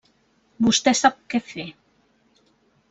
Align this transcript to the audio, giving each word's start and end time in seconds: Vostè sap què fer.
Vostè 0.67 0.93
sap 1.01 1.21
què 1.35 1.43
fer. 1.51 1.67